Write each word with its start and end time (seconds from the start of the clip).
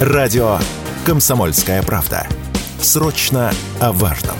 Радио 0.00 0.56
«Комсомольская 1.04 1.82
правда». 1.82 2.26
Срочно 2.80 3.52
о 3.80 3.92
важном. 3.92 4.34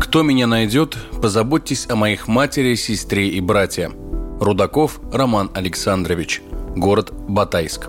Кто 0.00 0.24
меня 0.24 0.48
найдет, 0.48 0.96
позаботьтесь 1.22 1.86
о 1.88 1.94
моих 1.94 2.26
матери, 2.26 2.74
сестре 2.74 3.28
и 3.28 3.40
братья. 3.40 3.92
Рудаков 4.40 4.98
Роман 5.12 5.52
Александрович. 5.54 6.42
Город 6.74 7.12
Батайск. 7.28 7.86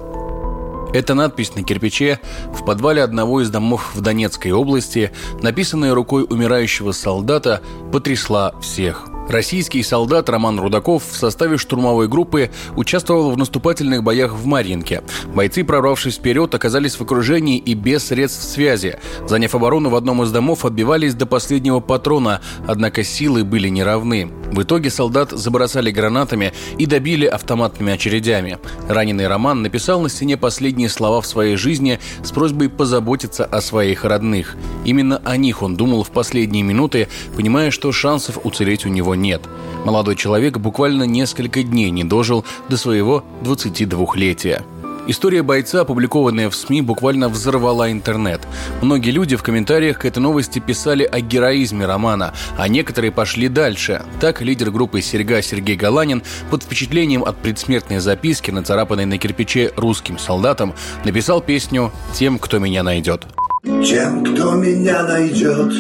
Эта 0.94 1.16
надпись 1.16 1.56
на 1.56 1.64
кирпиче 1.64 2.20
в 2.56 2.64
подвале 2.64 3.02
одного 3.02 3.42
из 3.42 3.50
домов 3.50 3.96
в 3.96 4.02
Донецкой 4.02 4.52
области, 4.52 5.12
написанная 5.42 5.96
рукой 5.96 6.28
умирающего 6.30 6.92
солдата, 6.92 7.64
потрясла 7.92 8.54
всех– 8.62 9.08
Российский 9.30 9.82
солдат 9.84 10.30
Роман 10.30 10.60
Рудаков 10.60 11.04
в 11.10 11.16
составе 11.16 11.58
штурмовой 11.58 12.08
группы 12.08 12.52
участвовал 12.76 13.32
в 13.32 13.38
наступательных 13.38 14.04
боях 14.04 14.34
в 14.34 14.46
Маринке. 14.46 15.02
Бойцы, 15.34 15.64
прорвавшись 15.64 16.16
вперед, 16.16 16.54
оказались 16.54 16.96
в 16.96 17.02
окружении 17.02 17.58
и 17.58 17.74
без 17.74 18.08
средств 18.08 18.44
связи. 18.44 19.00
Заняв 19.26 19.56
оборону 19.56 19.90
в 19.90 19.96
одном 19.96 20.24
из 20.24 20.32
домов, 20.32 20.66
отбивались 20.66 21.16
до 21.16 21.26
последнего 21.26 21.80
патрона, 21.80 22.42
однако 22.68 23.04
силы 23.04 23.44
были 23.44 23.70
неравны. 23.70 24.30
В 24.52 24.62
итоге 24.62 24.92
солдат 24.92 25.32
забросали 25.32 25.90
гранатами 25.90 26.54
и 26.78 26.86
добили 26.86 27.26
автоматными 27.26 27.94
очередями. 27.94 28.60
Раненый 28.88 29.28
Роман 29.28 29.64
написал 29.64 30.00
на 30.02 30.10
стене 30.10 30.38
последние 30.38 30.90
слова 30.90 31.22
в 31.22 31.26
своей 31.26 31.56
жизни 31.56 32.00
с 32.24 32.32
просьбой 32.32 32.70
позаботиться 32.70 33.46
о 33.46 33.62
своих 33.62 34.06
родных. 34.06 34.58
Именно 34.86 35.22
о 35.26 35.38
них 35.38 35.64
он 35.64 35.76
думал 35.76 36.04
в 36.04 36.12
последние 36.12 36.62
минуты, 36.62 37.08
понимая, 37.36 37.72
что 37.72 37.92
шансов 37.92 38.38
уцелеть 38.44 38.86
у 38.86 38.90
него 38.90 39.13
нет. 39.14 39.42
Молодой 39.86 40.16
человек 40.16 40.58
буквально 40.58 41.04
несколько 41.04 41.64
дней 41.64 41.90
не 41.92 42.04
дожил 42.04 42.46
до 42.70 42.78
своего 42.78 43.24
22-летия. 43.44 44.64
История 45.06 45.44
бойца, 45.44 45.82
опубликованная 45.82 46.50
в 46.50 46.56
СМИ, 46.56 46.82
буквально 46.82 47.28
взорвала 47.28 47.92
интернет. 47.92 48.40
Многие 48.82 49.12
люди 49.12 49.36
в 49.36 49.44
комментариях 49.44 50.00
к 50.00 50.06
этой 50.06 50.20
новости 50.20 50.60
писали 50.60 51.04
о 51.04 51.20
героизме 51.20 51.86
романа, 51.86 52.34
а 52.58 52.70
некоторые 52.70 53.12
пошли 53.12 53.50
дальше. 53.50 54.02
Так, 54.22 54.42
лидер 54.42 54.72
группы 54.72 55.02
«Серьга» 55.02 55.42
Сергей 55.42 55.76
Галанин 55.76 56.24
под 56.50 56.64
впечатлением 56.64 57.24
от 57.26 57.36
предсмертной 57.36 58.00
записки, 58.00 58.52
нацарапанной 58.52 59.06
на 59.06 59.18
кирпиче 59.18 59.74
русским 59.76 60.18
солдатам, 60.18 60.74
написал 61.04 61.42
песню 61.42 61.92
«Тем, 62.14 62.40
кто 62.40 62.60
меня 62.60 62.82
найдет». 62.82 63.26
Тем, 63.64 64.26
кто 64.26 64.56
меня 64.56 65.04
найдет, 65.04 65.74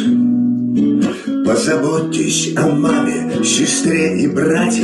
Позаботьтесь 1.46 2.54
о 2.56 2.68
маме, 2.68 3.44
сестре 3.44 4.22
и 4.22 4.28
брате. 4.28 4.84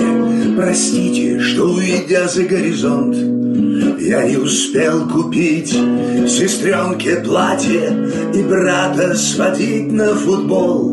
Простите, 0.56 1.40
что 1.40 1.72
уйдя 1.74 2.28
за 2.28 2.44
горизонт, 2.44 3.16
Я 4.00 4.24
не 4.28 4.38
успел 4.38 5.08
купить 5.08 5.70
сестренке 6.28 7.18
платье 7.18 8.12
И 8.34 8.42
брата 8.44 9.16
сводить 9.16 9.92
на 9.92 10.16
футбол. 10.16 10.90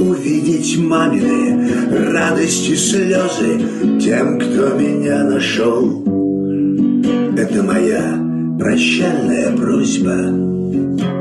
Увидеть 0.00 0.78
мамины 0.78 1.68
радости 2.12 2.74
слезы 2.74 3.60
Тем, 4.00 4.38
кто 4.38 4.74
меня 4.74 5.24
нашел. 5.24 6.04
Это 7.36 7.62
моя 7.62 8.18
прощальная 8.58 9.56
просьба. 9.56 11.15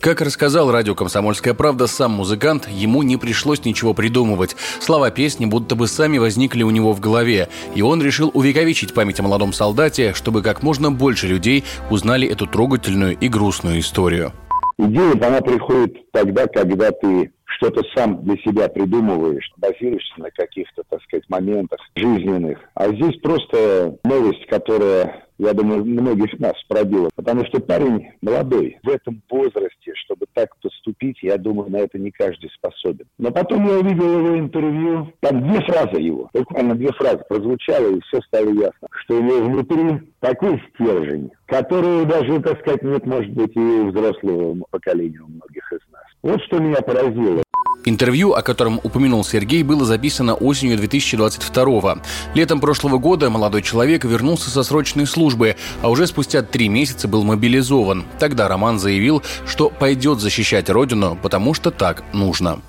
Как 0.00 0.20
рассказал 0.20 0.70
радио 0.70 0.94
«Комсомольская 0.94 1.54
правда» 1.54 1.88
сам 1.88 2.12
музыкант, 2.12 2.68
ему 2.68 3.02
не 3.02 3.16
пришлось 3.16 3.64
ничего 3.64 3.94
придумывать. 3.94 4.54
Слова 4.78 5.10
песни 5.10 5.44
будто 5.44 5.74
бы 5.74 5.88
сами 5.88 6.18
возникли 6.18 6.62
у 6.62 6.70
него 6.70 6.92
в 6.92 7.00
голове, 7.00 7.48
и 7.74 7.82
он 7.82 8.00
решил 8.00 8.30
увековечить 8.32 8.94
память 8.94 9.18
о 9.18 9.24
молодом 9.24 9.52
солдате, 9.52 10.14
чтобы 10.14 10.42
как 10.42 10.62
можно 10.62 10.92
больше 10.92 11.26
людей 11.26 11.64
узнали 11.90 12.28
эту 12.28 12.46
трогательную 12.46 13.16
и 13.18 13.28
грустную 13.28 13.80
историю. 13.80 14.32
Идея, 14.78 15.14
она 15.14 15.40
приходит 15.40 15.96
тогда, 16.12 16.46
когда 16.46 16.92
ты 16.92 17.32
что-то 17.58 17.82
сам 17.96 18.22
для 18.22 18.36
себя 18.36 18.68
придумываешь, 18.68 19.50
базируешься 19.56 20.14
на 20.18 20.30
каких-то, 20.30 20.82
так 20.88 21.02
сказать, 21.02 21.28
моментах 21.28 21.80
жизненных. 21.96 22.58
А 22.74 22.88
здесь 22.88 23.18
просто 23.20 23.96
новость, 24.04 24.46
которая, 24.46 25.26
я 25.38 25.52
думаю, 25.52 25.84
многих 25.84 26.38
нас 26.38 26.54
пробила. 26.68 27.10
Потому 27.16 27.44
что 27.46 27.58
парень 27.60 28.10
молодой, 28.20 28.78
в 28.84 28.88
этом 28.88 29.20
возрасте, 29.28 29.77
чтобы 30.08 30.26
так 30.32 30.48
поступить, 30.62 31.22
я 31.22 31.36
думаю, 31.36 31.70
на 31.70 31.76
это 31.78 31.98
не 31.98 32.10
каждый 32.10 32.50
способен. 32.50 33.06
Но 33.18 33.30
потом 33.30 33.66
я 33.66 33.78
увидел 33.78 34.18
его 34.18 34.38
интервью, 34.38 35.12
там 35.20 35.42
две 35.42 35.60
фразы 35.60 36.00
его, 36.00 36.30
буквально 36.32 36.74
две 36.74 36.90
фразы 36.92 37.20
прозвучало, 37.28 37.94
и 37.94 38.00
все 38.00 38.20
стало 38.22 38.48
ясно, 38.48 38.88
что 39.02 39.18
у 39.18 39.22
него 39.22 39.44
внутри 39.44 40.00
такой 40.20 40.62
стержень, 40.74 41.30
который 41.46 42.06
даже, 42.06 42.40
так 42.40 42.60
сказать, 42.60 42.82
нет, 42.82 43.06
может 43.06 43.30
быть, 43.32 43.54
и 43.54 43.60
у 43.60 43.90
взрослого 43.90 44.56
поколения 44.70 45.20
у 45.20 45.28
многих 45.28 45.72
из. 45.72 45.78
Вот 46.22 46.40
что 46.46 46.58
меня 46.58 46.80
поразило. 46.80 47.42
Интервью, 47.84 48.32
о 48.32 48.42
котором 48.42 48.80
упомянул 48.82 49.24
Сергей, 49.24 49.62
было 49.62 49.84
записано 49.84 50.34
осенью 50.34 50.76
2022 50.76 52.02
Летом 52.34 52.60
прошлого 52.60 52.98
года 52.98 53.30
молодой 53.30 53.62
человек 53.62 54.04
вернулся 54.04 54.50
со 54.50 54.62
срочной 54.62 55.06
службы, 55.06 55.56
а 55.80 55.88
уже 55.88 56.06
спустя 56.06 56.42
три 56.42 56.68
месяца 56.68 57.08
был 57.08 57.22
мобилизован. 57.22 58.04
Тогда 58.18 58.48
Роман 58.48 58.78
заявил, 58.78 59.22
что 59.46 59.70
пойдет 59.70 60.20
защищать 60.20 60.68
родину, 60.68 61.16
потому 61.22 61.54
что 61.54 61.70
так 61.70 62.04
нужно. 62.12 62.60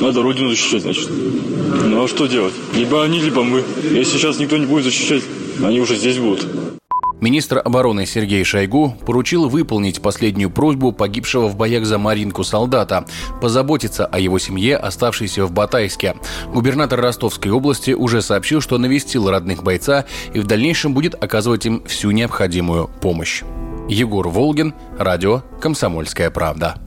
Надо 0.00 0.22
родину 0.22 0.48
защищать, 0.48 0.82
значит. 0.82 1.10
Ну 1.10 2.04
а 2.04 2.08
что 2.08 2.26
делать? 2.26 2.54
Либо 2.74 3.04
они, 3.04 3.20
либо 3.20 3.42
мы. 3.42 3.62
Если 3.90 4.16
сейчас 4.16 4.38
никто 4.38 4.56
не 4.56 4.66
будет 4.66 4.84
защищать, 4.84 5.22
они 5.62 5.80
уже 5.80 5.96
здесь 5.96 6.18
будут. 6.18 6.46
Министр 7.22 7.62
обороны 7.64 8.04
Сергей 8.04 8.42
Шойгу 8.42 8.96
поручил 9.06 9.48
выполнить 9.48 10.02
последнюю 10.02 10.50
просьбу 10.50 10.90
погибшего 10.90 11.46
в 11.46 11.56
боях 11.56 11.86
за 11.86 11.96
Маринку 11.96 12.42
солдата– 12.42 13.06
позаботиться 13.40 14.06
о 14.06 14.18
его 14.18 14.40
семье, 14.40 14.76
оставшейся 14.76 15.46
в 15.46 15.52
Батайске. 15.52 16.16
Губернатор 16.52 17.00
Ростовской 17.00 17.52
области 17.52 17.92
уже 17.92 18.22
сообщил, 18.22 18.60
что 18.60 18.76
навестил 18.76 19.30
родных 19.30 19.62
бойца 19.62 20.04
и 20.34 20.40
в 20.40 20.48
дальнейшем 20.48 20.94
будет 20.94 21.14
оказывать 21.14 21.64
им 21.64 21.84
всю 21.84 22.10
необходимую 22.10 22.90
помощь. 23.00 23.44
Егор 23.88 24.26
Волгин, 24.26 24.74
радио 24.98 25.42
«Комсомольская 25.60 26.28
правда». 26.30 26.81